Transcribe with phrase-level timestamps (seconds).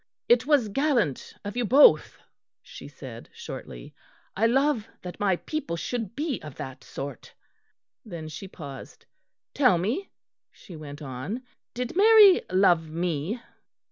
[0.27, 2.17] "It was gallant of you both,"
[2.63, 3.93] she said shortly.
[4.35, 7.35] "I love that my people should be of that sort."
[8.03, 9.05] Then she paused.
[9.53, 10.09] "Tell me,"
[10.51, 11.43] she went on,
[11.75, 13.41] "did Mary love me?"